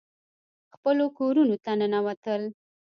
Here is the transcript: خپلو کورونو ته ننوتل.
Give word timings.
خپلو 0.75 1.05
کورونو 1.17 1.55
ته 1.63 1.71
ننوتل. 1.79 2.41